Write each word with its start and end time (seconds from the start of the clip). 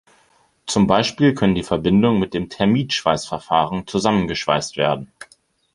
Zum 0.65 0.87
Beispiel 0.87 1.35
können 1.35 1.53
die 1.53 1.61
Verbindungen 1.61 2.19
mit 2.19 2.33
dem 2.33 2.49
Thermit-Schweißverfahren 2.49 3.85
zusammengeschweißt 3.85 4.75
werden. 4.75 5.11